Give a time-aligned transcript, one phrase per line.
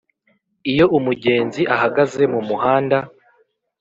[0.71, 2.97] Iyo umugenzi ahagaze mu muhanda